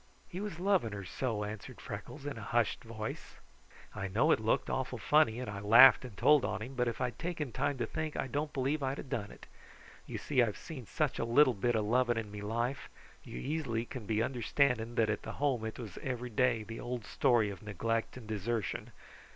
[0.27, 3.35] "He was loving her so," answered Freckles in a hushed voice.
[3.93, 6.99] "I know it looked awful funny, and I laughed and told on him, but if
[6.99, 9.45] I'd taken time to think I don't believe I'd have done it.
[10.07, 12.89] You see, I've seen such a little bit of loving in me life.
[13.23, 17.05] You easily can be understanding that at the Home it was every day the old
[17.05, 18.91] story of neglect and desertion.